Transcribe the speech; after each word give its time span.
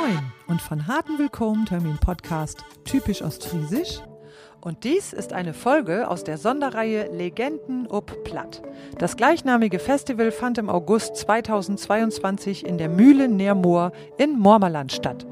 Moin 0.00 0.32
und 0.48 0.60
von 0.60 0.88
harten 0.88 1.18
Willkommen 1.20 1.66
Termin 1.66 1.98
Podcast 1.98 2.64
typisch 2.84 3.22
Ostfriesisch. 3.22 4.00
Und 4.64 4.84
dies 4.84 5.12
ist 5.12 5.34
eine 5.34 5.52
Folge 5.52 6.08
aus 6.08 6.24
der 6.24 6.38
Sonderreihe 6.38 7.10
Legenden 7.12 7.86
ob 7.86 8.24
Platt. 8.24 8.62
Das 8.98 9.18
gleichnamige 9.18 9.78
Festival 9.78 10.32
fand 10.32 10.56
im 10.56 10.70
August 10.70 11.16
2022 11.16 12.64
in 12.64 12.78
der 12.78 12.88
Mühle 12.88 13.28
Neermoor 13.28 13.92
in 14.16 14.38
Mormerland 14.38 14.90
statt. 14.90 15.26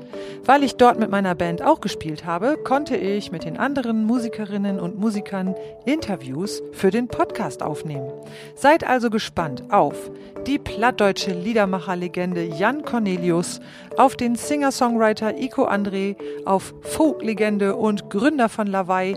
Weil 0.45 0.63
ich 0.63 0.77
dort 0.77 0.99
mit 0.99 1.11
meiner 1.11 1.35
Band 1.35 1.63
auch 1.63 1.81
gespielt 1.81 2.27
habe, 2.27 2.59
konnte 2.63 2.96
ich 2.96 3.32
mit 3.32 3.45
den 3.45 3.57
anderen 3.57 4.05
Musikerinnen 4.05 4.79
und 4.79 4.99
Musikern 4.99 5.55
Interviews 5.87 6.62
für 6.73 6.91
den 6.91 7.09
Podcast 7.09 7.62
aufnehmen. 7.62 8.12
Seid 8.55 8.87
also 8.87 9.09
gespannt 9.09 9.64
auf 9.71 10.11
die 10.46 10.59
plattdeutsche 10.59 11.30
Liedermacherlegende 11.30 12.43
Jan 12.43 12.83
Cornelius, 12.83 13.61
auf 13.96 14.17
den 14.17 14.35
Singer-Songwriter 14.35 15.39
Iko 15.39 15.67
André, 15.67 16.17
auf 16.44 16.75
Folklegende 16.83 17.77
und 17.77 18.11
Gründer 18.11 18.49
von 18.49 18.67
Lawaai 18.67 19.17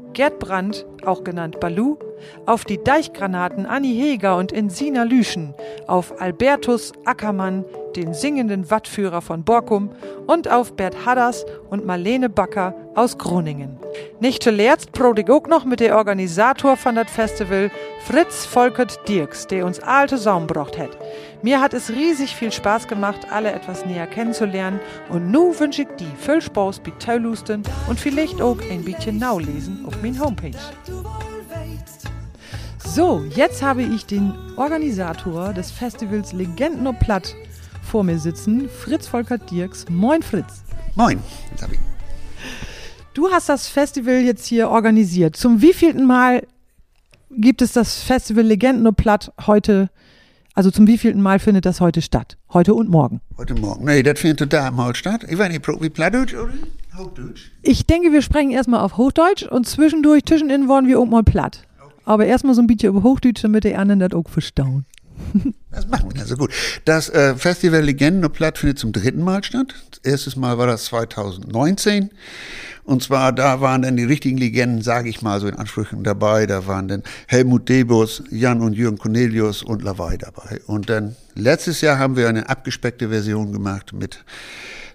Gerd 0.13 0.39
Brandt, 0.39 0.85
auch 1.05 1.23
genannt 1.23 1.59
Balu, 1.59 1.97
auf 2.45 2.65
die 2.65 2.83
Deichgranaten 2.83 3.65
Anni 3.65 3.93
Heger 3.93 4.37
und 4.37 4.51
Insina 4.51 5.03
Lüschen, 5.03 5.53
auf 5.87 6.21
Albertus 6.21 6.91
Ackermann, 7.05 7.65
den 7.95 8.13
singenden 8.13 8.69
Wattführer 8.69 9.21
von 9.21 9.43
Borkum 9.43 9.91
und 10.27 10.49
auf 10.49 10.73
Bert 10.73 11.05
Hadders 11.05 11.45
und 11.69 11.85
Marlene 11.85 12.29
Backer 12.29 12.73
aus 12.95 13.17
Groningen. 13.17 13.77
Nicht 14.19 14.43
zuletzt 14.43 14.91
prodig 14.91 15.29
auch 15.29 15.47
noch 15.47 15.65
mit 15.65 15.79
der 15.79 15.97
Organisator 15.97 16.77
von 16.77 16.95
das 16.95 17.09
Festival, 17.09 17.71
Fritz 18.05 18.45
Volkert 18.45 19.07
Dirks, 19.07 19.47
der 19.47 19.65
uns 19.65 19.79
alte 19.79 20.17
Saum 20.17 20.47
brocht 20.47 20.77
hat. 20.77 20.97
Mir 21.41 21.59
hat 21.59 21.73
es 21.73 21.89
riesig 21.89 22.35
viel 22.35 22.51
Spaß 22.51 22.87
gemacht, 22.87 23.27
alle 23.31 23.51
etwas 23.51 23.85
näher 23.85 24.07
kennenzulernen 24.07 24.79
und 25.09 25.31
nu 25.31 25.57
wünsche 25.59 25.83
ich 25.83 25.87
die 25.99 26.11
viel 26.17 26.41
Spaß 26.41 26.79
bei 26.79 26.91
Teulusten 26.99 27.63
und 27.87 27.99
vielleicht 27.99 28.41
auch 28.41 28.57
ein 28.69 28.83
bisschen 28.83 29.17
naulesen 29.17 29.83
auf 29.85 30.00
mein 30.01 30.19
Homepage. 30.19 30.57
So, 32.83 33.23
jetzt 33.35 33.61
habe 33.61 33.83
ich 33.83 34.05
den 34.05 34.33
Organisator 34.57 35.53
des 35.53 35.71
Festivals 35.71 36.33
Legenden 36.33 36.87
und 36.87 36.99
Platt 36.99 37.35
vor 37.83 38.03
mir 38.03 38.17
sitzen, 38.17 38.67
Fritz 38.67 39.07
Volkert 39.07 39.49
Dirks. 39.51 39.85
Moin 39.89 40.21
Fritz. 40.21 40.63
Moin, 40.95 41.19
Sabi. 41.55 41.77
Du 43.13 43.29
hast 43.29 43.49
das 43.49 43.67
Festival 43.67 44.21
jetzt 44.21 44.45
hier 44.45 44.69
organisiert. 44.69 45.35
Zum 45.35 45.61
wievielten 45.61 46.05
Mal 46.05 46.47
gibt 47.29 47.61
es 47.61 47.73
das 47.73 48.01
Festival 48.01 48.43
Legenden 48.43 48.87
und 48.87 48.97
Platt 48.97 49.31
heute? 49.45 49.89
Also 50.53 50.71
zum 50.71 50.87
wievielten 50.87 51.21
Mal 51.21 51.39
findet 51.39 51.65
das 51.65 51.79
heute 51.79 52.01
statt? 52.01 52.37
Heute 52.51 52.73
und 52.73 52.89
morgen? 52.89 53.21
Heute 53.37 53.53
Morgen. 53.53 53.85
Nee, 53.85 54.03
das 54.03 54.19
findet 54.19 54.39
total 54.39 54.71
mal 54.71 54.95
statt. 54.95 55.25
Ich 55.29 55.37
weiß 55.37 55.49
nicht, 55.49 55.65
wie 55.67 55.89
Plattdeutsch 55.89 56.33
oder 56.33 56.53
Hochdeutsch? 56.97 57.51
Ich 57.61 57.85
denke, 57.85 58.11
wir 58.11 58.21
sprechen 58.21 58.51
erstmal 58.51 58.81
auf 58.81 58.97
Hochdeutsch 58.97 59.43
und 59.43 59.67
zwischendurch, 59.67 60.25
zwischendrin 60.25 60.67
wollen 60.67 60.87
wir 60.87 61.03
mal 61.05 61.23
platt. 61.23 61.65
Aber 62.03 62.25
erstmal 62.25 62.55
so 62.55 62.61
ein 62.61 62.67
bisschen 62.67 62.89
über 62.89 63.03
Hochdeutsch, 63.03 63.43
damit 63.43 63.63
die 63.63 63.75
anderen 63.75 63.99
das 63.99 64.13
auch 64.13 64.29
verstauen. 64.29 64.85
Das 65.73 65.87
machen 65.87 66.13
wir 66.13 66.19
also 66.19 66.35
gut. 66.35 66.51
Das 66.83 67.07
äh, 67.09 67.33
Festival 67.33 67.81
Legenden 67.81 68.25
und 68.25 68.33
Platt 68.33 68.57
findet 68.57 68.77
zum 68.77 68.91
dritten 68.91 69.23
Mal 69.23 69.41
statt. 69.41 69.73
Erstes 70.03 70.35
Mal 70.35 70.57
war 70.57 70.67
das 70.67 70.83
2019. 70.85 72.09
Und 72.83 73.03
zwar, 73.03 73.31
da 73.31 73.61
waren 73.61 73.83
dann 73.83 73.95
die 73.95 74.03
richtigen 74.03 74.37
Legenden, 74.37 74.81
sage 74.81 75.07
ich 75.07 75.21
mal 75.21 75.39
so 75.39 75.47
in 75.47 75.55
Ansprüchen 75.55 76.03
dabei. 76.03 76.45
Da 76.45 76.67
waren 76.67 76.89
dann 76.89 77.03
Helmut 77.27 77.69
Debus, 77.69 78.21
Jan 78.31 78.59
und 78.59 78.73
Jürgen 78.73 78.97
Cornelius 78.97 79.63
und 79.63 79.81
Lawai 79.81 80.17
dabei. 80.17 80.59
Und 80.67 80.89
dann 80.89 81.15
letztes 81.35 81.79
Jahr 81.79 81.97
haben 81.97 82.17
wir 82.17 82.27
eine 82.27 82.49
abgespeckte 82.49 83.07
Version 83.07 83.53
gemacht 83.53 83.93
mit 83.93 84.25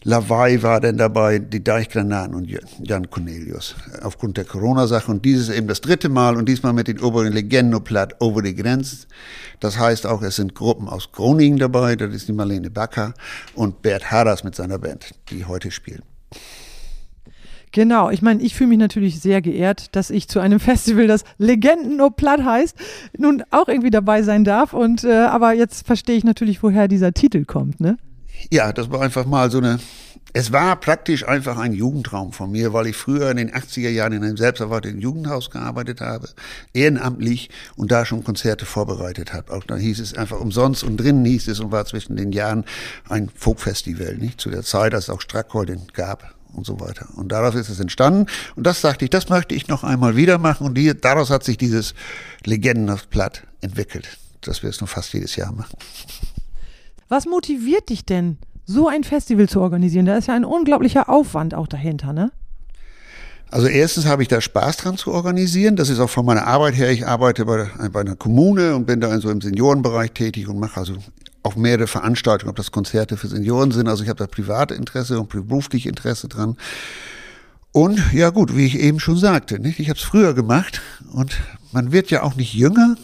Lawai 0.06 0.62
war 0.62 0.80
dann 0.80 0.98
dabei, 0.98 1.40
die 1.40 1.64
Deichgranaten 1.64 2.36
und 2.36 2.48
Jan 2.48 3.10
Cornelius 3.10 3.74
aufgrund 4.04 4.36
der 4.36 4.44
Corona-Sache. 4.44 5.10
Und 5.10 5.24
dieses 5.24 5.48
eben 5.48 5.66
das 5.66 5.80
dritte 5.80 6.08
Mal 6.08 6.36
und 6.36 6.48
diesmal 6.48 6.72
mit 6.72 6.86
den 6.86 7.00
oberen 7.00 7.32
Legenden 7.32 7.82
platt 7.82 8.14
over 8.20 8.40
die 8.40 8.54
Grenze. 8.54 9.08
Das 9.58 9.80
heißt 9.80 10.06
auch, 10.06 10.22
es 10.22 10.36
sind 10.36 10.54
Gruppen 10.54 10.88
aus 10.88 11.10
Groningen 11.10 11.58
dabei, 11.58 11.96
das 11.96 12.14
ist 12.14 12.28
die 12.28 12.32
Marlene 12.32 12.70
Backer 12.70 13.14
und 13.56 13.82
Bert 13.82 14.12
Haras 14.12 14.44
mit 14.44 14.54
seiner 14.54 14.78
Band, 14.78 15.12
die 15.30 15.44
heute 15.44 15.72
spielen. 15.72 16.02
Genau, 17.72 18.08
ich 18.08 18.22
meine, 18.22 18.40
ich 18.42 18.54
fühle 18.54 18.68
mich 18.68 18.78
natürlich 18.78 19.20
sehr 19.20 19.42
geehrt, 19.42 19.96
dass 19.96 20.10
ich 20.10 20.28
zu 20.28 20.38
einem 20.38 20.60
Festival, 20.60 21.08
das 21.08 21.24
Legenden 21.38 21.96
no 21.96 22.10
Platt 22.10 22.44
heißt, 22.44 22.76
nun 23.18 23.42
auch 23.50 23.66
irgendwie 23.66 23.90
dabei 23.90 24.22
sein 24.22 24.44
darf. 24.44 24.72
Und 24.72 25.02
äh, 25.02 25.24
aber 25.24 25.52
jetzt 25.52 25.84
verstehe 25.84 26.16
ich 26.16 26.22
natürlich, 26.22 26.62
woher 26.62 26.86
dieser 26.86 27.12
Titel 27.12 27.44
kommt, 27.44 27.80
ne? 27.80 27.98
Ja, 28.50 28.72
das 28.72 28.90
war 28.90 29.00
einfach 29.00 29.26
mal 29.26 29.50
so 29.50 29.58
eine. 29.58 29.78
Es 30.32 30.52
war 30.52 30.76
praktisch 30.76 31.26
einfach 31.26 31.56
ein 31.56 31.72
Jugendraum 31.72 32.32
von 32.32 32.50
mir, 32.50 32.74
weil 32.74 32.88
ich 32.88 32.96
früher 32.96 33.30
in 33.30 33.38
den 33.38 33.50
80er 33.52 33.88
Jahren 33.88 34.12
in 34.12 34.22
einem 34.22 34.36
selbsterwarteten 34.36 35.00
Jugendhaus 35.00 35.50
gearbeitet 35.50 36.02
habe, 36.02 36.28
ehrenamtlich 36.74 37.48
und 37.76 37.90
da 37.90 38.04
schon 38.04 38.22
Konzerte 38.22 38.66
vorbereitet 38.66 39.32
habe. 39.32 39.52
Auch 39.54 39.64
da 39.64 39.76
hieß 39.76 39.98
es 39.98 40.12
einfach 40.14 40.38
umsonst 40.38 40.84
und 40.84 40.98
drinnen 40.98 41.24
hieß 41.24 41.48
es 41.48 41.60
und 41.60 41.72
war 41.72 41.86
zwischen 41.86 42.16
den 42.16 42.32
Jahren 42.32 42.64
ein 43.08 43.30
Folkfestival, 43.34 44.16
nicht? 44.16 44.38
Zu 44.40 44.50
der 44.50 44.62
Zeit, 44.62 44.94
als 44.94 45.04
es 45.04 45.10
auch 45.10 45.22
Strackholden 45.22 45.86
gab 45.94 46.34
und 46.52 46.66
so 46.66 46.80
weiter. 46.80 47.06
Und 47.16 47.32
daraus 47.32 47.54
ist 47.54 47.68
es 47.68 47.80
entstanden. 47.80 48.26
Und 48.56 48.66
das 48.66 48.80
sagte 48.80 49.04
ich, 49.04 49.10
das 49.10 49.28
möchte 49.28 49.54
ich 49.54 49.68
noch 49.68 49.84
einmal 49.84 50.16
wieder 50.16 50.38
machen. 50.38 50.66
Und 50.66 50.74
die, 50.74 50.92
daraus 50.98 51.30
hat 51.30 51.44
sich 51.44 51.56
dieses 51.56 51.94
Legendenhaft 52.44 53.08
entwickelt, 53.60 54.18
dass 54.40 54.62
wir 54.62 54.70
es 54.70 54.80
nur 54.80 54.88
fast 54.88 55.12
jedes 55.12 55.36
Jahr 55.36 55.52
machen. 55.52 55.76
Was 57.08 57.26
motiviert 57.26 57.88
dich 57.88 58.04
denn, 58.04 58.38
so 58.64 58.88
ein 58.88 59.04
Festival 59.04 59.48
zu 59.48 59.60
organisieren? 59.60 60.06
Da 60.06 60.16
ist 60.16 60.26
ja 60.26 60.34
ein 60.34 60.44
unglaublicher 60.44 61.08
Aufwand 61.08 61.54
auch 61.54 61.68
dahinter, 61.68 62.12
ne? 62.12 62.32
Also 63.48 63.68
erstens 63.68 64.06
habe 64.06 64.22
ich 64.22 64.28
da 64.28 64.40
Spaß 64.40 64.78
dran 64.78 64.96
zu 64.96 65.12
organisieren. 65.12 65.76
Das 65.76 65.88
ist 65.88 66.00
auch 66.00 66.10
von 66.10 66.26
meiner 66.26 66.48
Arbeit 66.48 66.74
her. 66.74 66.90
Ich 66.90 67.06
arbeite 67.06 67.44
bei, 67.44 67.70
bei 67.92 68.00
einer 68.00 68.16
Kommune 68.16 68.74
und 68.74 68.86
bin 68.86 69.00
da 69.00 69.16
so 69.20 69.30
im 69.30 69.40
Seniorenbereich 69.40 70.12
tätig 70.12 70.48
und 70.48 70.58
mache 70.58 70.80
also 70.80 70.94
auch 71.44 71.54
mehrere 71.54 71.86
Veranstaltungen, 71.86 72.50
ob 72.50 72.56
das 72.56 72.72
Konzerte 72.72 73.16
für 73.16 73.28
Senioren 73.28 73.70
sind. 73.70 73.86
Also 73.86 74.02
ich 74.02 74.08
habe 74.08 74.18
da 74.18 74.26
private 74.26 74.74
Interesse 74.74 75.20
und 75.20 75.28
beruflich 75.28 75.86
Interesse 75.86 76.26
dran. 76.26 76.56
Und 77.70 78.02
ja 78.12 78.30
gut, 78.30 78.56
wie 78.56 78.66
ich 78.66 78.78
eben 78.80 78.98
schon 78.98 79.16
sagte, 79.16 79.60
nicht? 79.60 79.78
ich 79.78 79.90
habe 79.90 79.98
es 79.98 80.04
früher 80.04 80.34
gemacht 80.34 80.80
und 81.12 81.36
man 81.72 81.92
wird 81.92 82.10
ja 82.10 82.24
auch 82.24 82.34
nicht 82.34 82.52
jünger, 82.52 82.96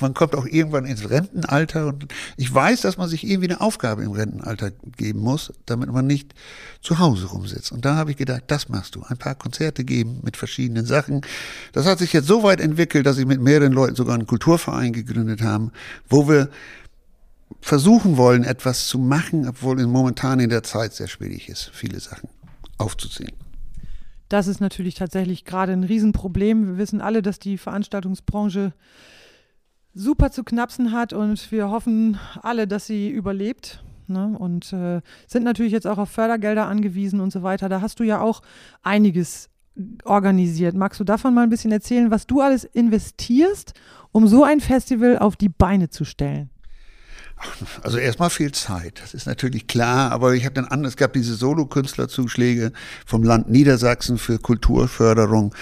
man 0.00 0.14
kommt 0.14 0.34
auch 0.34 0.46
irgendwann 0.46 0.84
ins 0.84 1.08
Rentenalter 1.08 1.86
und 1.86 2.06
ich 2.36 2.52
weiß, 2.52 2.82
dass 2.82 2.96
man 2.96 3.08
sich 3.08 3.24
irgendwie 3.24 3.50
eine 3.50 3.60
Aufgabe 3.60 4.02
im 4.02 4.12
Rentenalter 4.12 4.70
geben 4.96 5.20
muss, 5.20 5.52
damit 5.66 5.90
man 5.92 6.06
nicht 6.06 6.34
zu 6.80 6.98
Hause 6.98 7.26
rumsitzt. 7.26 7.72
Und 7.72 7.84
da 7.84 7.96
habe 7.96 8.10
ich 8.10 8.16
gedacht, 8.16 8.44
das 8.48 8.68
machst 8.68 8.94
du. 8.94 9.02
Ein 9.02 9.16
paar 9.16 9.34
Konzerte 9.34 9.84
geben 9.84 10.20
mit 10.22 10.36
verschiedenen 10.36 10.86
Sachen. 10.86 11.22
Das 11.72 11.86
hat 11.86 11.98
sich 11.98 12.12
jetzt 12.12 12.26
so 12.26 12.42
weit 12.42 12.60
entwickelt, 12.60 13.06
dass 13.06 13.18
ich 13.18 13.26
mit 13.26 13.40
mehreren 13.40 13.72
Leuten 13.72 13.94
sogar 13.94 14.14
einen 14.14 14.26
Kulturverein 14.26 14.92
gegründet 14.92 15.42
haben, 15.42 15.72
wo 16.08 16.28
wir 16.28 16.50
versuchen 17.60 18.16
wollen, 18.16 18.44
etwas 18.44 18.86
zu 18.86 18.98
machen, 18.98 19.48
obwohl 19.48 19.80
es 19.80 19.86
momentan 19.86 20.40
in 20.40 20.50
der 20.50 20.62
Zeit 20.62 20.94
sehr 20.94 21.08
schwierig 21.08 21.48
ist, 21.48 21.70
viele 21.72 22.00
Sachen 22.00 22.28
aufzuziehen. 22.78 23.32
Das 24.32 24.46
ist 24.46 24.60
natürlich 24.60 24.94
tatsächlich 24.94 25.44
gerade 25.44 25.72
ein 25.72 25.84
Riesenproblem. 25.84 26.66
Wir 26.66 26.78
wissen 26.78 27.02
alle, 27.02 27.20
dass 27.20 27.38
die 27.38 27.58
Veranstaltungsbranche 27.58 28.72
super 29.94 30.30
zu 30.30 30.44
knapsen 30.44 30.92
hat 30.92 31.12
und 31.12 31.50
wir 31.52 31.70
hoffen 31.70 32.18
alle, 32.42 32.66
dass 32.66 32.86
sie 32.86 33.10
überlebt. 33.10 33.82
Ne? 34.08 34.36
Und 34.38 34.72
äh, 34.72 35.00
sind 35.26 35.44
natürlich 35.44 35.72
jetzt 35.72 35.86
auch 35.86 35.98
auf 35.98 36.10
Fördergelder 36.10 36.66
angewiesen 36.66 37.20
und 37.20 37.32
so 37.32 37.42
weiter. 37.42 37.68
Da 37.68 37.80
hast 37.80 38.00
du 38.00 38.04
ja 38.04 38.20
auch 38.20 38.42
einiges 38.82 39.48
organisiert. 40.04 40.74
Magst 40.74 41.00
du 41.00 41.04
davon 41.04 41.34
mal 41.34 41.42
ein 41.42 41.50
bisschen 41.50 41.72
erzählen, 41.72 42.10
was 42.10 42.26
du 42.26 42.40
alles 42.40 42.64
investierst, 42.64 43.74
um 44.10 44.28
so 44.28 44.44
ein 44.44 44.60
Festival 44.60 45.18
auf 45.18 45.36
die 45.36 45.48
Beine 45.48 45.88
zu 45.88 46.04
stellen? 46.04 46.50
Also 47.82 47.98
erstmal 47.98 48.30
viel 48.30 48.52
Zeit, 48.52 49.00
das 49.02 49.14
ist 49.14 49.26
natürlich 49.26 49.66
klar, 49.66 50.12
aber 50.12 50.34
ich 50.34 50.44
habe 50.44 50.54
dann 50.54 50.66
anders, 50.66 50.92
es 50.92 50.96
gab 50.96 51.12
diese 51.12 51.34
Solokünstlerzuschläge 51.34 52.72
vom 53.04 53.24
Land 53.24 53.50
Niedersachsen 53.50 54.16
für 54.18 54.38
Kulturförderung. 54.38 55.52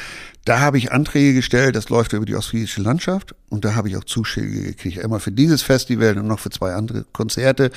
Da 0.45 0.61
habe 0.61 0.79
ich 0.79 0.93
Anträge 0.93 1.35
gestellt, 1.35 1.77
das 1.77 1.91
läuft 1.91 2.13
über 2.13 2.25
die 2.25 2.35
ostfriesische 2.35 2.81
Landschaft 2.81 3.35
und 3.51 3.65
da 3.65 3.75
habe 3.75 3.89
ich 3.89 3.97
auch 3.97 4.05
Zuschläge 4.05 4.63
gekriegt. 4.63 5.03
Einmal 5.03 5.21
für 5.21 5.33
dieses 5.33 5.63
Festival 5.63 6.17
und 6.19 6.27
noch 6.27 6.41
für 6.41 6.51
zwei 6.51 6.73
andere 6.73 7.05
Konzerte. 7.13 7.71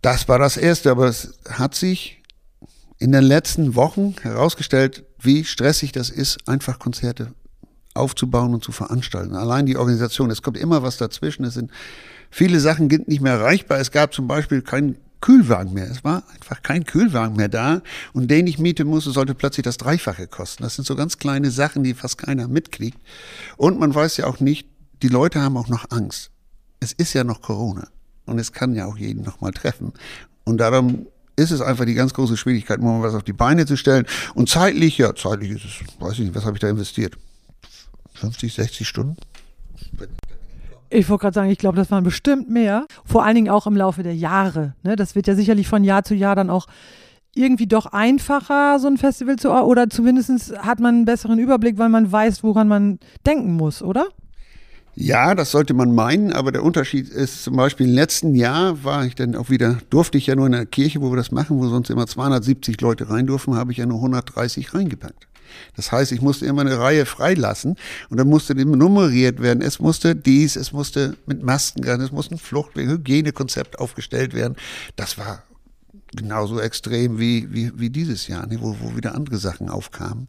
Das 0.00 0.28
war 0.28 0.38
das 0.38 0.56
erste, 0.56 0.90
aber 0.90 1.06
es 1.06 1.34
hat 1.50 1.74
sich 1.74 2.22
in 2.98 3.12
den 3.12 3.24
letzten 3.24 3.74
Wochen 3.74 4.14
herausgestellt, 4.22 5.04
wie 5.20 5.44
stressig 5.44 5.92
das 5.92 6.10
ist, 6.10 6.48
einfach 6.48 6.78
Konzerte 6.78 7.32
aufzubauen 7.94 8.54
und 8.54 8.64
zu 8.64 8.72
veranstalten. 8.72 9.34
Allein 9.34 9.66
die 9.66 9.76
Organisation, 9.76 10.30
es 10.30 10.42
kommt 10.42 10.56
immer 10.56 10.82
was 10.82 10.96
dazwischen. 10.96 11.44
Es 11.44 11.54
sind 11.54 11.70
viele 12.30 12.60
Sachen 12.60 12.86
nicht 12.86 13.20
mehr 13.20 13.34
erreichbar. 13.34 13.78
Es 13.78 13.90
gab 13.90 14.14
zum 14.14 14.26
Beispiel 14.26 14.62
keinen 14.62 14.96
Kühlwagen 15.20 15.74
mehr. 15.74 15.90
Es 15.90 16.04
war 16.04 16.22
einfach 16.32 16.62
kein 16.62 16.84
Kühlwagen 16.84 17.36
mehr 17.36 17.48
da. 17.48 17.82
Und 18.12 18.30
den 18.30 18.46
ich 18.46 18.58
mieten 18.58 18.86
musste, 18.88 19.10
sollte 19.10 19.34
plötzlich 19.34 19.64
das 19.64 19.76
Dreifache 19.76 20.26
kosten. 20.26 20.62
Das 20.62 20.76
sind 20.76 20.86
so 20.86 20.94
ganz 20.96 21.18
kleine 21.18 21.50
Sachen, 21.50 21.82
die 21.82 21.94
fast 21.94 22.18
keiner 22.18 22.48
mitkriegt. 22.48 22.98
Und 23.56 23.78
man 23.78 23.94
weiß 23.94 24.16
ja 24.18 24.26
auch 24.26 24.40
nicht, 24.40 24.68
die 25.02 25.08
Leute 25.08 25.40
haben 25.40 25.56
auch 25.56 25.68
noch 25.68 25.90
Angst. 25.90 26.30
Es 26.80 26.92
ist 26.92 27.12
ja 27.12 27.24
noch 27.24 27.42
Corona. 27.42 27.88
Und 28.26 28.38
es 28.38 28.52
kann 28.52 28.74
ja 28.74 28.86
auch 28.86 28.96
jeden 28.96 29.22
noch 29.22 29.40
mal 29.40 29.52
treffen. 29.52 29.92
Und 30.44 30.58
darum 30.58 31.06
ist 31.36 31.50
es 31.50 31.60
einfach 31.60 31.84
die 31.84 31.94
ganz 31.94 32.12
große 32.14 32.36
Schwierigkeit, 32.36 32.80
mal 32.80 33.02
was 33.02 33.14
auf 33.14 33.22
die 33.22 33.32
Beine 33.32 33.64
zu 33.64 33.76
stellen. 33.76 34.06
Und 34.34 34.48
zeitlich, 34.48 34.98
ja, 34.98 35.14
zeitlich 35.14 35.52
ist 35.52 35.64
es, 35.64 36.00
weiß 36.00 36.14
ich 36.14 36.20
nicht, 36.20 36.34
was 36.34 36.44
habe 36.44 36.56
ich 36.56 36.60
da 36.60 36.68
investiert? 36.68 37.16
50, 38.14 38.54
60 38.54 38.88
Stunden? 38.88 39.16
Ich 40.90 41.08
wollte 41.08 41.22
gerade 41.22 41.34
sagen, 41.34 41.50
ich 41.50 41.58
glaube, 41.58 41.76
das 41.76 41.90
waren 41.90 42.04
bestimmt 42.04 42.48
mehr. 42.48 42.86
Vor 43.04 43.24
allen 43.24 43.34
Dingen 43.34 43.50
auch 43.50 43.66
im 43.66 43.76
Laufe 43.76 44.02
der 44.02 44.14
Jahre. 44.14 44.74
Ne? 44.82 44.96
Das 44.96 45.14
wird 45.14 45.26
ja 45.26 45.34
sicherlich 45.34 45.68
von 45.68 45.84
Jahr 45.84 46.04
zu 46.04 46.14
Jahr 46.14 46.34
dann 46.34 46.50
auch 46.50 46.66
irgendwie 47.34 47.66
doch 47.66 47.86
einfacher, 47.86 48.78
so 48.78 48.88
ein 48.88 48.96
Festival 48.96 49.36
zu, 49.36 49.50
oder 49.50 49.88
zumindest 49.90 50.58
hat 50.58 50.80
man 50.80 50.96
einen 50.96 51.04
besseren 51.04 51.38
Überblick, 51.38 51.78
weil 51.78 51.88
man 51.88 52.10
weiß, 52.10 52.42
woran 52.42 52.68
man 52.68 52.98
denken 53.26 53.52
muss, 53.54 53.82
oder? 53.82 54.08
Ja, 55.00 55.36
das 55.36 55.52
sollte 55.52 55.74
man 55.74 55.94
meinen, 55.94 56.32
aber 56.32 56.50
der 56.50 56.64
Unterschied 56.64 57.08
ist 57.08 57.44
zum 57.44 57.54
Beispiel 57.54 57.86
im 57.86 57.94
letzten 57.94 58.34
Jahr 58.34 58.82
war 58.82 59.04
ich 59.04 59.14
dann 59.14 59.36
auch 59.36 59.48
wieder, 59.48 59.78
durfte 59.90 60.18
ich 60.18 60.26
ja 60.26 60.34
nur 60.34 60.46
in 60.46 60.52
der 60.52 60.66
Kirche, 60.66 61.00
wo 61.00 61.12
wir 61.12 61.16
das 61.16 61.30
machen, 61.30 61.60
wo 61.60 61.68
sonst 61.68 61.90
immer 61.90 62.08
270 62.08 62.80
Leute 62.80 63.08
rein 63.08 63.26
durften, 63.28 63.54
habe 63.54 63.70
ich 63.70 63.78
ja 63.78 63.86
nur 63.86 63.98
130 63.98 64.74
reingepackt. 64.74 65.27
Das 65.76 65.92
heißt, 65.92 66.12
ich 66.12 66.20
musste 66.20 66.46
immer 66.46 66.62
eine 66.62 66.78
Reihe 66.78 67.06
freilassen 67.06 67.76
und 68.10 68.18
dann 68.18 68.28
musste 68.28 68.52
immer 68.54 68.76
nummeriert 68.76 69.40
werden. 69.40 69.62
Es 69.62 69.78
musste 69.78 70.16
dies, 70.16 70.56
es 70.56 70.72
musste 70.72 71.16
mit 71.26 71.42
Masken, 71.42 71.84
es 71.84 72.12
musste 72.12 72.34
ein 72.34 72.38
Flucht, 72.38 72.76
Hygienekonzept 72.76 73.78
aufgestellt 73.78 74.34
werden. 74.34 74.56
Das 74.96 75.18
war 75.18 75.42
genauso 76.14 76.60
extrem 76.60 77.18
wie, 77.18 77.52
wie, 77.52 77.72
wie 77.78 77.90
dieses 77.90 78.28
Jahr, 78.28 78.46
ne, 78.46 78.58
wo, 78.60 78.76
wo 78.80 78.96
wieder 78.96 79.14
andere 79.14 79.36
Sachen 79.36 79.68
aufkamen. 79.68 80.28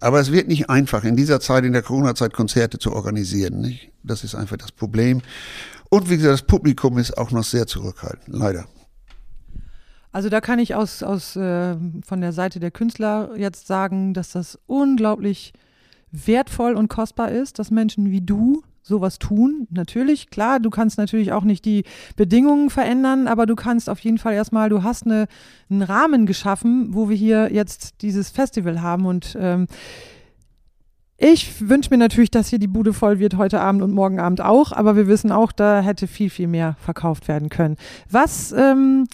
Aber 0.00 0.20
es 0.20 0.32
wird 0.32 0.48
nicht 0.48 0.68
einfach, 0.68 1.04
in 1.04 1.16
dieser 1.16 1.40
Zeit, 1.40 1.64
in 1.64 1.72
der 1.72 1.82
Corona-Zeit 1.82 2.32
Konzerte 2.32 2.78
zu 2.78 2.92
organisieren. 2.92 3.60
Nicht? 3.60 3.90
Das 4.02 4.24
ist 4.24 4.34
einfach 4.34 4.56
das 4.56 4.72
Problem. 4.72 5.22
Und 5.90 6.10
wie 6.10 6.16
gesagt, 6.16 6.32
das 6.32 6.42
Publikum 6.42 6.98
ist 6.98 7.16
auch 7.16 7.30
noch 7.30 7.44
sehr 7.44 7.66
zurückhaltend, 7.66 8.36
leider. 8.36 8.66
Also 10.12 10.28
da 10.28 10.40
kann 10.40 10.58
ich 10.58 10.74
aus, 10.74 11.02
aus 11.02 11.36
äh, 11.36 11.76
von 12.04 12.20
der 12.20 12.32
Seite 12.32 12.60
der 12.60 12.70
Künstler 12.70 13.30
jetzt 13.36 13.66
sagen, 13.66 14.12
dass 14.12 14.32
das 14.32 14.58
unglaublich 14.66 15.52
wertvoll 16.10 16.74
und 16.74 16.88
kostbar 16.88 17.30
ist, 17.30 17.58
dass 17.58 17.70
Menschen 17.70 18.10
wie 18.10 18.20
du 18.20 18.62
sowas 18.82 19.18
tun. 19.18 19.66
Natürlich, 19.70 20.28
klar, 20.28 20.60
du 20.60 20.68
kannst 20.68 20.98
natürlich 20.98 21.32
auch 21.32 21.44
nicht 21.44 21.64
die 21.64 21.84
Bedingungen 22.16 22.68
verändern, 22.68 23.26
aber 23.28 23.46
du 23.46 23.54
kannst 23.54 23.88
auf 23.88 24.00
jeden 24.00 24.18
Fall 24.18 24.34
erstmal, 24.34 24.68
du 24.68 24.82
hast 24.82 25.06
eine, 25.06 25.28
einen 25.70 25.82
Rahmen 25.82 26.26
geschaffen, 26.26 26.88
wo 26.92 27.08
wir 27.08 27.16
hier 27.16 27.52
jetzt 27.52 28.02
dieses 28.02 28.28
Festival 28.30 28.82
haben 28.82 29.06
und 29.06 29.36
ähm, 29.40 29.66
ich 31.16 31.68
wünsche 31.68 31.90
mir 31.90 31.98
natürlich, 31.98 32.32
dass 32.32 32.48
hier 32.48 32.58
die 32.58 32.66
Bude 32.66 32.92
voll 32.92 33.20
wird 33.20 33.36
heute 33.36 33.60
Abend 33.60 33.82
und 33.82 33.92
morgen 33.92 34.18
Abend 34.18 34.40
auch, 34.40 34.72
aber 34.72 34.96
wir 34.96 35.06
wissen 35.06 35.30
auch, 35.30 35.52
da 35.52 35.80
hätte 35.80 36.08
viel, 36.08 36.30
viel 36.30 36.48
mehr 36.48 36.74
verkauft 36.80 37.28
werden 37.28 37.48
können. 37.48 37.76
Was 38.10 38.50
ähm, 38.50 39.06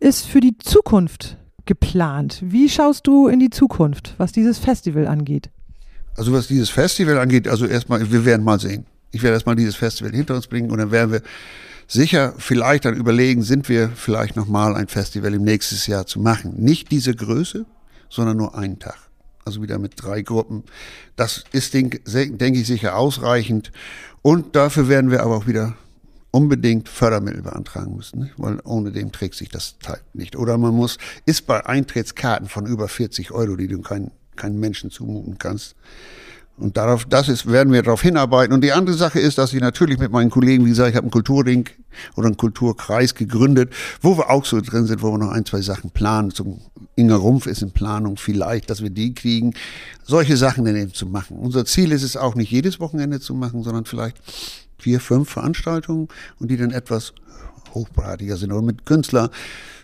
ist 0.00 0.26
für 0.26 0.40
die 0.40 0.56
Zukunft 0.58 1.36
geplant? 1.64 2.40
Wie 2.42 2.68
schaust 2.68 3.06
du 3.06 3.28
in 3.28 3.40
die 3.40 3.50
Zukunft, 3.50 4.14
was 4.18 4.32
dieses 4.32 4.58
Festival 4.58 5.06
angeht? 5.06 5.50
Also 6.16 6.32
was 6.32 6.48
dieses 6.48 6.70
Festival 6.70 7.18
angeht, 7.18 7.46
also 7.46 7.66
erstmal, 7.66 8.10
wir 8.10 8.24
werden 8.24 8.44
mal 8.44 8.58
sehen. 8.58 8.86
Ich 9.10 9.22
werde 9.22 9.34
erstmal 9.34 9.56
dieses 9.56 9.76
Festival 9.76 10.12
hinter 10.12 10.34
uns 10.34 10.46
bringen 10.46 10.70
und 10.70 10.78
dann 10.78 10.90
werden 10.90 11.12
wir 11.12 11.22
sicher 11.86 12.34
vielleicht 12.36 12.84
dann 12.84 12.94
überlegen, 12.94 13.42
sind 13.42 13.68
wir 13.68 13.90
vielleicht 13.90 14.36
nochmal 14.36 14.76
ein 14.76 14.88
Festival 14.88 15.32
im 15.34 15.42
nächsten 15.42 15.90
Jahr 15.90 16.06
zu 16.06 16.20
machen. 16.20 16.54
Nicht 16.56 16.90
diese 16.90 17.14
Größe, 17.14 17.66
sondern 18.10 18.36
nur 18.36 18.56
einen 18.56 18.78
Tag. 18.78 18.96
Also 19.44 19.62
wieder 19.62 19.78
mit 19.78 19.94
drei 19.96 20.22
Gruppen. 20.22 20.64
Das 21.16 21.44
ist, 21.52 21.72
denke 21.72 22.00
denk 22.04 22.56
ich, 22.56 22.66
sicher 22.66 22.96
ausreichend. 22.96 23.72
Und 24.20 24.56
dafür 24.56 24.88
werden 24.88 25.10
wir 25.10 25.22
aber 25.22 25.36
auch 25.36 25.46
wieder 25.46 25.74
unbedingt 26.30 26.88
Fördermittel 26.88 27.42
beantragen 27.42 27.96
müssen, 27.96 28.30
weil 28.36 28.60
ohne 28.64 28.92
dem 28.92 29.12
trägt 29.12 29.34
sich 29.34 29.48
das 29.48 29.78
Teil 29.78 30.00
nicht. 30.12 30.36
Oder 30.36 30.58
man 30.58 30.74
muss, 30.74 30.98
ist 31.24 31.46
bei 31.46 31.64
Eintrittskarten 31.64 32.48
von 32.48 32.66
über 32.66 32.88
40 32.88 33.30
Euro, 33.32 33.56
die 33.56 33.68
du 33.68 33.80
keinen 33.80 34.10
keinen 34.38 34.58
Menschen 34.58 34.90
zumuten 34.90 35.36
kannst. 35.36 35.74
Und 36.56 36.76
darauf, 36.76 37.04
das 37.04 37.28
ist, 37.28 37.46
werden 37.46 37.72
wir 37.72 37.82
darauf 37.82 38.02
hinarbeiten. 38.02 38.52
Und 38.52 38.62
die 38.64 38.72
andere 38.72 38.96
Sache 38.96 39.20
ist, 39.20 39.38
dass 39.38 39.52
ich 39.52 39.60
natürlich 39.60 39.98
mit 39.98 40.10
meinen 40.10 40.28
Kollegen, 40.28 40.64
wie 40.64 40.70
gesagt, 40.70 40.90
ich 40.90 40.96
habe 40.96 41.04
einen 41.04 41.12
Kulturring 41.12 41.68
oder 42.16 42.26
einen 42.26 42.36
Kulturkreis 42.36 43.14
gegründet, 43.14 43.72
wo 44.00 44.16
wir 44.16 44.28
auch 44.28 44.44
so 44.44 44.60
drin 44.60 44.86
sind, 44.86 45.00
wo 45.00 45.12
wir 45.12 45.18
noch 45.18 45.30
ein, 45.30 45.44
zwei 45.44 45.60
Sachen 45.60 45.90
planen. 45.90 46.32
Zum 46.32 46.60
Inga 46.96 47.14
Rumpf 47.14 47.46
ist 47.46 47.62
in 47.62 47.70
Planung 47.70 48.16
vielleicht, 48.16 48.70
dass 48.70 48.82
wir 48.82 48.90
die 48.90 49.14
kriegen, 49.14 49.54
solche 50.02 50.36
Sachen 50.36 50.64
dann 50.64 50.74
eben 50.74 50.92
zu 50.92 51.06
machen. 51.06 51.38
Unser 51.38 51.64
Ziel 51.64 51.92
ist 51.92 52.02
es 52.02 52.16
auch 52.16 52.34
nicht 52.34 52.50
jedes 52.50 52.80
Wochenende 52.80 53.20
zu 53.20 53.34
machen, 53.34 53.62
sondern 53.62 53.84
vielleicht 53.84 54.16
vier, 54.78 55.00
fünf 55.00 55.30
Veranstaltungen 55.30 56.08
und 56.38 56.50
die 56.50 56.56
dann 56.56 56.70
etwas 56.70 57.12
hochpratiger 57.74 58.36
sind 58.36 58.52
oder 58.52 58.62
mit 58.62 58.86
Künstler 58.86 59.30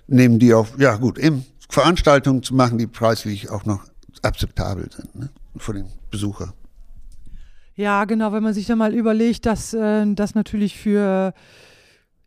nehmen 0.07 0.39
die 0.39 0.55
auch, 0.55 0.67
ja 0.79 0.97
gut, 0.97 1.19
eben 1.19 1.45
Veranstaltungen 1.69 2.43
zu 2.43 2.55
machen, 2.55 2.79
die 2.79 2.87
preislich 2.87 3.51
auch 3.51 3.65
noch 3.65 3.85
akzeptabel 4.23 4.89
sind 4.91 5.15
ne? 5.15 5.31
für 5.57 5.73
den 5.73 5.87
Besucher. 6.11 6.53
Ja, 7.75 8.05
genau, 8.05 8.33
wenn 8.33 8.43
man 8.43 8.55
sich 8.55 8.67
dann 8.67 8.79
mal 8.79 8.95
überlegt, 8.95 9.47
dass 9.47 9.75
äh, 9.75 10.07
das 10.15 10.35
natürlich 10.35 10.79
für 10.79 11.35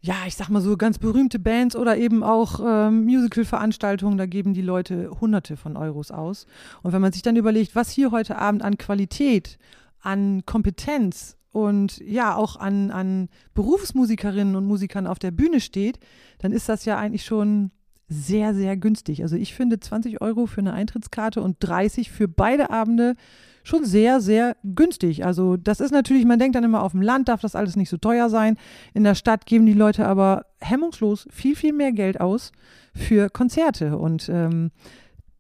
ja, 0.02 0.16
ich 0.28 0.36
sag 0.36 0.50
mal 0.50 0.62
so 0.62 0.78
ganz 0.78 1.00
berühmte 1.00 1.40
Bands 1.40 1.76
oder 1.76 1.98
eben 1.98 2.24
auch 2.24 2.60
ähm, 2.64 3.06
Musical-Veranstaltungen, 3.06 4.18
da 4.18 4.26
geben 4.26 4.54
die 4.54 4.62
Leute 4.62 5.10
Hunderte 5.20 5.58
von 5.58 5.76
Euros 5.76 6.12
aus. 6.12 6.46
Und 6.84 6.94
wenn 6.94 7.02
man 7.02 7.12
sich 7.12 7.24
dann 7.24 7.36
überlegt, 7.36 7.76
was 7.76 7.90
hier 7.90 8.12
heute 8.12 8.38
Abend 8.38 8.62
an 8.62 8.78
Qualität, 8.78 9.58
an 10.00 10.46
Kompetenz 10.46 11.36
und 11.58 11.98
ja 12.06 12.36
auch 12.36 12.56
an, 12.58 12.92
an 12.92 13.30
Berufsmusikerinnen 13.56 14.56
und 14.56 14.68
Musikern 14.68 15.08
auf 15.08 15.18
der 15.18 15.32
Bühne 15.32 15.60
steht, 15.60 15.98
dann 16.38 16.52
ist 16.52 16.70
das 16.70 16.86
ja 16.86 17.00
eigentlich 17.00 17.26
schon 17.26 17.72
sehr, 18.08 18.54
sehr 18.54 18.78
günstig. 18.78 19.24
Also 19.24 19.36
ich 19.36 19.56
finde 19.56 19.80
20 19.80 20.22
Euro 20.22 20.46
für 20.46 20.62
eine 20.62 20.74
Eintrittskarte 20.74 21.42
und 21.42 21.58
30 21.60 22.12
für 22.12 22.28
beide 22.28 22.70
Abende 22.70 23.16
schon 23.64 23.86
sehr, 23.86 24.22
sehr 24.22 24.56
günstig. 24.64 25.26
Also 25.26 25.58
das 25.58 25.80
ist 25.80 25.92
natürlich, 25.92 26.26
man 26.26 26.38
denkt 26.38 26.56
dann 26.56 26.64
immer, 26.64 26.84
auf 26.84 26.92
dem 26.92 27.02
Land 27.02 27.28
darf 27.28 27.42
das 27.42 27.56
alles 27.56 27.76
nicht 27.76 27.90
so 27.90 27.98
teuer 27.98 28.30
sein. 28.30 28.56
In 28.94 29.04
der 29.04 29.16
Stadt 29.16 29.48
geben 29.48 29.66
die 29.66 29.74
Leute 29.74 30.06
aber 30.06 30.46
hemmungslos 30.60 31.28
viel, 31.32 31.56
viel 31.56 31.74
mehr 31.74 31.92
Geld 31.92 32.22
aus 32.22 32.52
für 32.94 33.32
Konzerte. 33.32 33.98
Und 33.98 34.30
ähm, 34.30 34.70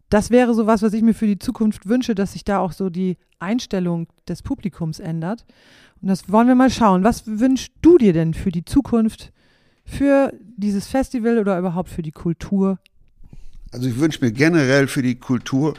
das 0.10 0.30
wäre 0.30 0.54
so 0.54 0.68
was, 0.68 0.82
was 0.82 0.94
ich 0.94 1.02
mir 1.02 1.14
für 1.14 1.28
die 1.28 1.40
Zukunft 1.40 1.88
wünsche, 1.88 2.16
dass 2.16 2.34
sich 2.34 2.46
da 2.46 2.60
auch 2.60 2.72
so 2.72 2.90
die 2.90 3.18
Einstellung 3.40 4.08
des 4.28 4.42
Publikums 4.42 5.00
ändert. 5.00 5.46
Und 6.02 6.08
das 6.08 6.32
wollen 6.32 6.48
wir 6.48 6.56
mal 6.56 6.70
schauen. 6.70 7.04
Was 7.04 7.24
wünschst 7.26 7.74
du 7.82 7.98
dir 7.98 8.14
denn 8.14 8.34
für 8.34 8.52
die 8.52 8.66
Zukunft 8.66 9.32
für 9.86 10.34
dieses 10.58 10.88
Festival 10.88 11.40
oder 11.40 11.58
überhaupt 11.58 11.90
für 11.90 12.04
die 12.04 12.12
Kultur? 12.12 12.80
Also 13.72 13.90
ich 13.90 14.00
wünsche 14.00 14.24
mir 14.24 14.32
generell 14.32 14.88
für 14.88 15.02
die 15.02 15.16
Kultur, 15.16 15.74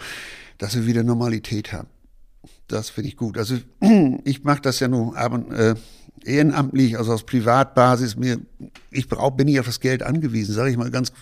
dass 0.59 0.75
wir 0.75 0.87
wieder 0.87 1.03
Normalität 1.03 1.73
haben. 1.73 1.89
Das 2.67 2.91
finde 2.91 3.09
ich 3.09 3.17
gut. 3.17 3.39
Also 3.39 3.57
ich 4.25 4.45
mache 4.45 4.61
das 4.61 4.81
ja 4.81 4.89
nur 4.89 5.17
aber, 5.17 5.39
äh, 5.57 5.75
ehrenamtlich, 6.25 6.99
also 6.99 7.13
aus 7.13 7.25
Privatbasis. 7.25 8.17
Mir, 8.17 8.39
ich 8.91 9.09
brauch, 9.09 9.33
bin 9.33 9.47
nicht 9.47 9.61
auf 9.61 9.67
das 9.67 9.81
Geld 9.81 10.03
angewiesen, 10.03 10.55
sage 10.55 10.71
ich 10.71 10.77
mal 10.77 10.91
ganz 10.91 11.13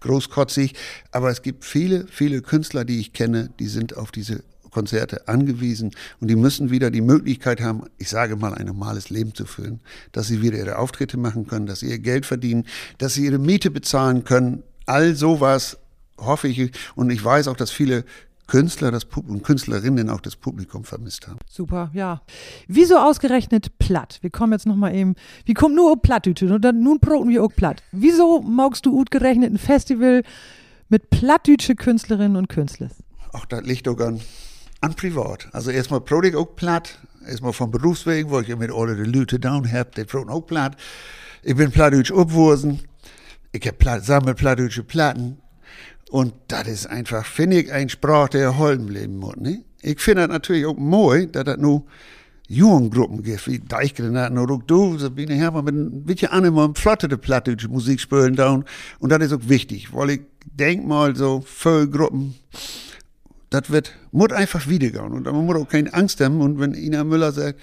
großkotzig. 0.00 0.74
Aber 1.10 1.30
es 1.30 1.42
gibt 1.42 1.64
viele, 1.64 2.06
viele 2.08 2.42
Künstler, 2.42 2.84
die 2.84 3.00
ich 3.00 3.12
kenne, 3.12 3.50
die 3.58 3.66
sind 3.66 3.96
auf 3.96 4.12
diese 4.12 4.42
Konzerte 4.72 5.28
angewiesen 5.28 5.92
und 6.20 6.28
die 6.28 6.36
müssen 6.36 6.70
wieder 6.70 6.90
die 6.90 7.02
Möglichkeit 7.02 7.60
haben, 7.60 7.84
ich 7.98 8.08
sage 8.08 8.36
mal, 8.36 8.54
ein 8.54 8.66
normales 8.66 9.10
Leben 9.10 9.34
zu 9.34 9.44
führen, 9.44 9.80
dass 10.12 10.26
sie 10.26 10.42
wieder 10.42 10.58
ihre 10.58 10.78
Auftritte 10.78 11.18
machen 11.18 11.46
können, 11.46 11.66
dass 11.66 11.80
sie 11.80 11.90
ihr 11.90 11.98
Geld 11.98 12.26
verdienen, 12.26 12.64
dass 12.98 13.14
sie 13.14 13.26
ihre 13.26 13.38
Miete 13.38 13.70
bezahlen 13.70 14.24
können. 14.24 14.62
All 14.86 15.14
sowas 15.14 15.78
hoffe 16.16 16.48
ich 16.48 16.72
und 16.96 17.10
ich 17.10 17.22
weiß 17.22 17.48
auch, 17.48 17.56
dass 17.56 17.70
viele 17.70 18.04
Künstler 18.46 18.90
das 18.90 19.04
und 19.04 19.42
Künstlerinnen 19.42 20.10
auch 20.10 20.20
das 20.20 20.36
Publikum 20.36 20.84
vermisst 20.84 21.26
haben. 21.26 21.38
Super, 21.48 21.90
ja. 21.94 22.22
Wieso 22.68 22.98
ausgerechnet 22.98 23.78
platt? 23.78 24.18
Wir 24.20 24.30
kommen 24.30 24.52
jetzt 24.52 24.66
nochmal 24.66 24.94
eben, 24.94 25.14
wie 25.46 25.54
kommt 25.54 25.74
nur 25.74 26.00
Plattdütchen 26.00 26.52
und 26.52 26.62
dann 26.62 26.82
nun 26.82 27.00
proten 27.00 27.30
wir 27.30 27.44
auch 27.44 27.54
platt. 27.54 27.82
Wieso 27.92 28.42
magst 28.42 28.84
du 28.86 29.00
ausgerechnet 29.00 29.52
ein 29.52 29.58
Festival 29.58 30.22
mit 30.88 31.10
plattdütsche 31.10 31.74
Künstlerinnen 31.74 32.36
und 32.36 32.48
Künstler? 32.48 32.90
Ach, 33.32 33.46
das 33.46 33.62
liegt 33.62 33.86
doch 33.86 33.98
an 34.00 34.20
an 34.82 34.94
privat. 34.94 35.48
Also 35.52 35.70
erstmal 35.70 36.00
Produkt 36.00 36.36
auch 36.36 36.56
platt, 36.56 36.98
erstmal 37.26 37.52
vom 37.52 37.70
Berufswegen, 37.70 38.30
wo 38.30 38.40
ich 38.40 38.48
ja 38.48 38.56
mit 38.56 38.70
alle 38.70 38.96
die 38.96 39.10
Leute 39.10 39.38
down 39.40 39.70
hab, 39.72 39.94
die 39.94 40.04
Produkt 40.04 40.30
auch 40.30 40.42
platt. 40.42 40.76
Ich 41.42 41.56
bin 41.56 41.70
plattdeutsch 41.70 42.12
aufgewachsen. 42.12 42.80
Ich 43.52 43.66
hab 43.66 43.78
platt, 43.78 44.04
sammel 44.04 44.34
plattdeutsche 44.34 44.82
Platten. 44.82 45.38
Und 46.12 46.34
das 46.48 46.68
ist 46.68 46.86
einfach, 46.88 47.24
finde 47.24 47.58
ich, 47.58 47.72
ein 47.72 47.88
Sprach, 47.88 48.28
der 48.28 48.42
erhalten 48.42 48.84
bleiben 48.84 49.16
muss. 49.16 49.36
Ne? 49.36 49.64
Ich 49.80 49.98
finde 49.98 50.20
das 50.20 50.30
natürlich 50.30 50.66
auch 50.66 50.76
mooi, 50.76 51.26
dass 51.26 51.44
das 51.44 51.56
nur 51.56 51.86
Jugendgruppen 52.48 53.22
gibt, 53.22 53.46
wie 53.46 53.60
Deichgranaten 53.60 54.36
oder 54.36 54.58
du, 54.66 54.98
Sabine 54.98 55.32
Hermann, 55.32 55.64
mit 55.64 55.74
ein 55.74 56.04
bisschen 56.04 56.28
anderen, 56.30 56.74
flotte 56.74 57.16
plattdeutsche 57.16 57.68
Musik 57.68 57.98
spielen 57.98 58.36
down. 58.36 58.66
Und 58.98 59.08
das 59.08 59.22
ist 59.22 59.32
auch 59.32 59.48
wichtig, 59.48 59.94
weil 59.94 60.10
ich 60.10 60.20
denk 60.44 60.86
mal 60.86 61.16
so, 61.16 61.42
viele 61.46 61.88
Gruppen, 61.88 62.34
das 63.48 63.70
wird, 63.70 63.94
muss 64.10 64.32
einfach 64.32 64.68
wiedergehen. 64.68 65.12
Und 65.12 65.24
man 65.24 65.46
muss 65.46 65.56
auch 65.56 65.68
keine 65.68 65.94
Angst 65.94 66.20
haben. 66.20 66.42
Und 66.42 66.60
wenn 66.60 66.74
Ina 66.74 67.04
Müller 67.04 67.32
sagt, 67.32 67.58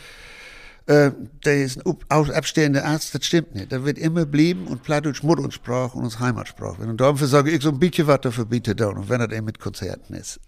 äh, 0.89 1.11
der 1.45 1.63
ist 1.63 1.85
ein 1.85 2.31
abstehender 2.31 2.83
Arzt, 2.83 3.13
das 3.13 3.23
stimmt 3.23 3.53
nicht. 3.53 3.71
Der 3.71 3.85
wird 3.85 3.99
immer 3.99 4.25
bleiben 4.25 4.65
und 4.65 4.81
Plattdeutsch 4.81 5.21
Muttersprache 5.21 5.95
und 5.95 6.03
uns 6.03 6.19
Heimatsprache. 6.19 6.81
Und 6.81 6.99
darum 6.99 7.15
sage 7.17 7.51
ich 7.51 7.61
so 7.61 7.69
ein 7.69 7.77
bisschen 7.77 8.07
was 8.07 8.21
dafür 8.21 8.45
bitte 8.45 8.75
da, 8.75 8.87
und 8.87 9.07
wenn 9.07 9.19
das 9.19 9.31
eben 9.31 9.45
mit 9.45 9.59
Konzerten 9.59 10.15
ist. 10.15 10.39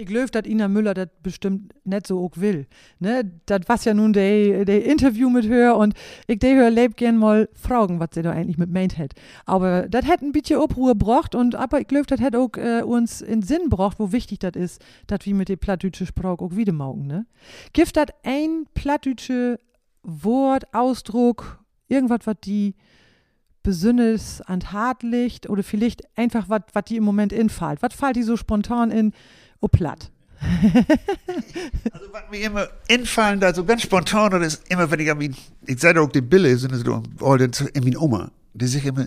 Ich 0.00 0.06
glaube, 0.06 0.30
dass 0.30 0.46
Ina 0.46 0.66
Müller 0.66 0.94
das 0.94 1.08
bestimmt 1.22 1.74
nicht 1.84 2.06
so 2.06 2.24
auch 2.24 2.40
will. 2.40 2.66
Ne? 3.00 3.30
Das 3.44 3.60
was 3.66 3.84
ja 3.84 3.92
nun 3.92 4.14
der 4.14 4.86
Interview 4.86 5.28
mit 5.28 5.46
her 5.46 5.76
und 5.76 5.92
ich 6.26 6.38
de 6.38 6.54
höre 6.54 6.70
lebt 6.70 6.96
gern 6.96 7.18
mal 7.18 7.50
fragen, 7.52 8.00
was 8.00 8.08
sie 8.14 8.22
da 8.22 8.30
eigentlich 8.30 8.56
mit 8.56 8.70
meint 8.70 8.96
hat. 8.96 9.12
Aber 9.44 9.90
das 9.90 10.06
hätte 10.06 10.24
ein 10.24 10.32
bisschen 10.32 10.58
Obruhe 10.58 10.92
gebracht 10.92 11.34
und 11.34 11.54
aber 11.54 11.82
ich 11.82 11.86
glaube, 11.86 12.06
das 12.06 12.18
hätte 12.18 12.38
auch 12.38 12.56
äh, 12.56 12.82
uns 12.82 13.20
in 13.20 13.42
Sinn 13.42 13.64
gebracht, 13.64 13.98
wo 13.98 14.10
wichtig 14.10 14.38
das 14.38 14.52
ist, 14.54 14.82
dass 15.06 15.26
wir 15.26 15.34
mit 15.34 15.50
dem 15.50 15.58
plattdeutsche 15.58 16.06
Sprache 16.06 16.42
auch 16.42 16.56
wieder 16.56 16.72
maugen. 16.72 17.06
Ne? 17.06 17.26
Gibt 17.74 17.94
das 17.94 18.06
ein 18.22 18.64
plattdeutsche 18.72 19.58
Wort, 20.02 20.72
Ausdruck, 20.72 21.62
irgendwas, 21.88 22.20
was 22.24 22.36
die 22.42 22.74
besünnes 23.62 24.40
an 24.40 24.72
hart 24.72 25.02
liegt 25.02 25.50
oder 25.50 25.62
vielleicht 25.62 26.04
einfach 26.16 26.48
was, 26.48 26.62
was 26.72 26.84
die 26.84 26.96
im 26.96 27.04
Moment 27.04 27.34
infällt. 27.34 27.82
Was 27.82 27.92
fällt 27.92 28.16
die 28.16 28.22
so 28.22 28.38
spontan 28.38 28.90
in? 28.90 29.12
Oh 29.60 29.68
platt. 29.68 30.10
also 31.92 32.06
was 32.12 32.22
mir 32.30 32.46
immer 32.46 32.68
infallen 32.88 33.40
da 33.40 33.52
so 33.52 33.62
ganz 33.62 33.82
spontan 33.82 34.30
das 34.30 34.54
ist 34.54 34.70
immer 34.70 34.90
wenn 34.90 35.00
ich 35.00 35.10
an 35.10 35.20
ich 35.20 35.78
sage 35.78 36.00
auch 36.00 36.08
die 36.08 36.22
Bille 36.22 36.56
sind 36.56 36.74
so 36.74 37.02
oh, 37.20 37.34
in 37.34 37.84
meine 37.84 37.98
Oma 37.98 38.30
die 38.54 38.66
sich 38.66 38.86
immer 38.86 39.06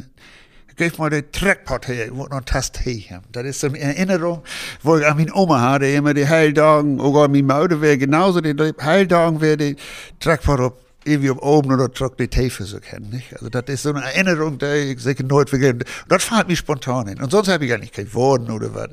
gib 0.75 0.97
mal 0.97 1.09
den 1.09 1.31
Trackpot 1.31 1.87
her, 1.87 2.07
ich 2.07 2.15
wollte 2.15 2.35
noch 2.35 2.41
Tast 2.41 2.81
Tee 2.83 3.05
haben. 3.09 3.25
Das 3.31 3.45
ist 3.45 3.59
so 3.59 3.67
eine 3.67 3.79
Erinnerung, 3.79 4.41
wo 4.81 4.97
ich 4.97 5.05
an 5.05 5.17
meine 5.17 5.33
Oma 5.33 5.61
hatte, 5.61 5.87
immer 5.87 6.13
die 6.13 6.27
Heildagen, 6.27 6.99
oder 6.99 7.27
mein 7.27 7.45
Mutter 7.45 7.81
wäre 7.81 7.97
genauso, 7.97 8.41
die 8.41 8.55
Heildagen 8.81 9.41
wäre 9.41 9.57
die 9.57 9.75
Trackpot 10.19 10.59
auf, 10.59 10.73
irgendwie 11.05 11.29
auf 11.29 11.41
oben 11.41 11.71
oder 11.71 11.91
Trock 11.91 12.17
die 12.17 12.27
Tee 12.27 12.49
für 12.49 12.63
so 12.63 12.79
kennen, 12.79 13.09
nicht? 13.09 13.33
Also 13.33 13.49
das 13.49 13.65
ist 13.67 13.83
so 13.83 13.89
eine 13.93 14.03
Erinnerung, 14.03 14.57
die 14.57 14.93
ich 14.93 14.99
sicher 14.99 15.23
nicht 15.23 15.49
vergessen. 15.49 15.83
Das 16.07 16.23
fällt 16.23 16.47
mir 16.47 16.55
spontan 16.55 17.07
hin. 17.07 17.21
Und 17.21 17.31
sonst 17.31 17.49
habe 17.49 17.65
ich 17.65 17.69
gar 17.69 17.77
nicht 17.77 17.93
kein 17.93 18.11
Worten 18.13 18.51
oder 18.51 18.73
was. 18.73 18.89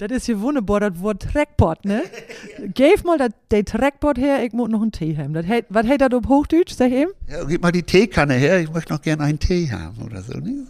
Das 0.00 0.10
ist 0.10 0.24
hier 0.24 0.40
wunderbar, 0.40 0.80
das 0.80 0.98
Wort 1.00 1.20
Trackpot, 1.20 1.84
ne? 1.84 2.02
Geef 2.74 3.04
mal 3.04 3.18
das 3.18 3.64
Trackpot 3.66 4.16
her, 4.16 4.42
ich 4.42 4.54
muss 4.54 4.70
noch 4.70 4.80
einen 4.80 4.92
Tee 4.92 5.14
haben. 5.18 5.34
Das, 5.34 5.44
was 5.68 5.86
hält 5.86 6.00
das 6.00 6.14
auf 6.14 6.26
Hochdeutsch, 6.26 6.72
sag 6.72 6.90
ich 6.90 7.02
ihm? 7.02 7.08
Ja, 7.28 7.44
gib 7.44 7.60
mal 7.60 7.70
die 7.70 7.82
Teekanne 7.82 8.32
her, 8.32 8.60
ich 8.60 8.72
möchte 8.72 8.94
noch 8.94 9.02
gerne 9.02 9.24
einen 9.24 9.38
Tee 9.38 9.70
haben 9.70 10.02
oder 10.02 10.22
so, 10.22 10.38
ne? 10.38 10.66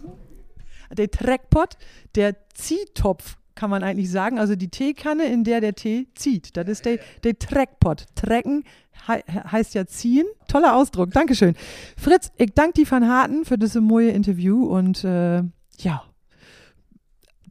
Der 0.97 1.09
Trackpot, 1.09 1.77
der 2.15 2.35
Ziehtopf, 2.53 3.37
kann 3.55 3.69
man 3.69 3.83
eigentlich 3.83 4.11
sagen. 4.11 4.37
Also 4.37 4.57
die 4.57 4.67
Teekanne, 4.67 5.31
in 5.31 5.45
der 5.45 5.61
der 5.61 5.75
Tee 5.75 6.07
zieht. 6.13 6.57
Das 6.57 6.67
ist 6.67 6.83
der, 6.83 6.99
der 7.23 7.39
Trackpot. 7.39 8.07
Trecken 8.15 8.65
he 9.07 9.13
heißt 9.49 9.75
ja 9.75 9.85
ziehen. 9.85 10.25
Toller 10.49 10.75
Ausdruck, 10.75 11.11
Dankeschön. 11.11 11.55
Fritz, 11.97 12.31
ich 12.37 12.53
danke 12.53 12.73
dir 12.73 12.85
von 12.85 13.07
Harten 13.07 13.45
für 13.45 13.57
das 13.57 13.75
neue 13.75 14.09
Interview 14.09 14.65
und 14.65 15.05
äh, 15.05 15.43
ja, 15.77 16.03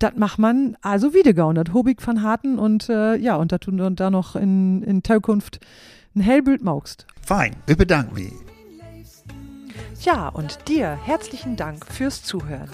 das 0.03 0.15
macht 0.17 0.39
man 0.39 0.77
also 0.83 1.15
wieder 1.15 1.33
gaun, 1.33 1.55
das 1.55 1.73
Hobig 1.73 2.03
von 2.03 2.23
Harten 2.23 2.59
und 2.59 2.89
äh, 2.89 3.17
ja, 3.17 3.37
und 3.37 3.53
da 3.53 3.59
tun 3.59 3.81
und 3.81 4.01
da 4.01 4.11
noch 4.11 4.35
in, 4.35 4.83
in 4.83 5.05
Zukunft 5.05 5.61
ein 6.17 6.21
Hellbild 6.21 6.63
maugst. 6.63 7.07
Fein, 7.23 7.55
wir 7.67 7.77
bedanken 7.77 8.15
mich. 8.15 8.33
Ja, 10.03 10.29
und 10.29 10.67
dir 10.67 10.99
herzlichen 11.05 11.57
Dank 11.57 11.85
fürs 11.87 12.23
Zuhören. 12.23 12.71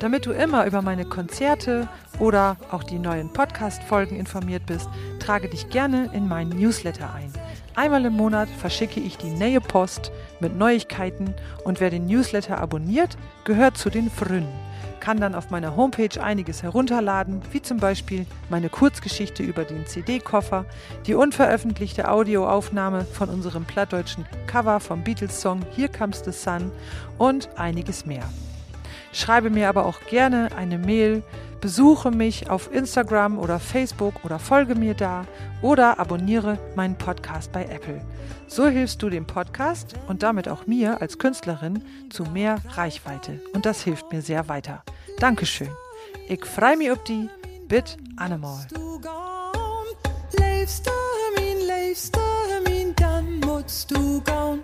Damit 0.00 0.24
du 0.24 0.30
immer 0.30 0.64
über 0.64 0.80
meine 0.80 1.04
Konzerte 1.04 1.88
oder 2.18 2.56
auch 2.70 2.82
die 2.82 2.98
neuen 2.98 3.30
Podcast-Folgen 3.30 4.16
informiert 4.16 4.64
bist, 4.64 4.88
trage 5.18 5.50
dich 5.50 5.68
gerne 5.68 6.10
in 6.14 6.26
meinen 6.26 6.58
Newsletter 6.58 7.12
ein. 7.12 7.30
Einmal 7.74 8.04
im 8.04 8.14
Monat 8.14 8.48
verschicke 8.48 9.00
ich 9.00 9.16
die 9.16 9.30
neue 9.30 9.60
Post 9.60 10.12
mit 10.40 10.56
Neuigkeiten 10.56 11.34
und 11.64 11.80
wer 11.80 11.90
den 11.90 12.06
Newsletter 12.06 12.58
abonniert, 12.58 13.16
gehört 13.44 13.76
zu 13.76 13.90
den 13.90 14.10
Frünen 14.10 14.48
kann 15.00 15.18
dann 15.18 15.34
auf 15.34 15.50
meiner 15.50 15.76
Homepage 15.76 16.22
einiges 16.22 16.62
herunterladen, 16.62 17.40
wie 17.52 17.62
zum 17.62 17.78
Beispiel 17.78 18.26
meine 18.48 18.68
Kurzgeschichte 18.68 19.42
über 19.42 19.64
den 19.64 19.86
CD-Koffer, 19.86 20.66
die 21.06 21.14
unveröffentlichte 21.14 22.10
Audioaufnahme 22.10 23.04
von 23.06 23.28
unserem 23.28 23.64
plattdeutschen 23.64 24.26
Cover 24.46 24.78
vom 24.78 25.02
Beatles-Song 25.02 25.62
Here 25.74 25.88
Comes 25.88 26.22
the 26.24 26.32
Sun 26.32 26.70
und 27.18 27.48
einiges 27.56 28.06
mehr. 28.06 28.28
Schreibe 29.12 29.50
mir 29.50 29.68
aber 29.68 29.86
auch 29.86 30.00
gerne 30.08 30.50
eine 30.56 30.78
Mail, 30.78 31.22
besuche 31.60 32.10
mich 32.10 32.48
auf 32.50 32.72
Instagram 32.72 33.38
oder 33.38 33.60
Facebook 33.60 34.24
oder 34.24 34.38
folge 34.38 34.74
mir 34.74 34.94
da 34.94 35.26
oder 35.62 35.98
abonniere 35.98 36.58
meinen 36.74 36.96
Podcast 36.96 37.52
bei 37.52 37.64
Apple. 37.64 38.00
So 38.48 38.66
hilfst 38.66 39.02
du 39.02 39.10
dem 39.10 39.26
Podcast 39.26 39.94
und 40.08 40.22
damit 40.22 40.48
auch 40.48 40.66
mir 40.66 41.00
als 41.00 41.18
Künstlerin 41.18 41.82
zu 42.10 42.24
mehr 42.24 42.56
Reichweite 42.70 43.40
und 43.52 43.66
das 43.66 43.82
hilft 43.82 44.10
mir 44.12 44.22
sehr 44.22 44.48
weiter. 44.48 44.82
Dankeschön. 45.18 45.70
Ich 46.28 46.44
freue 46.44 46.76
mich 46.76 46.90
auf 46.90 47.02
die 47.04 47.28
Bit 47.68 47.96
Animal. 48.16 48.66
Leefst 50.38 50.86
du, 50.86 50.90
mein, 51.36 51.58
leefst 51.66 52.16
du, 52.16 52.20
mein, 52.64 52.94
dann 52.96 53.40
musst 53.40 53.90
du 53.90 54.20
gehen. 54.22 54.62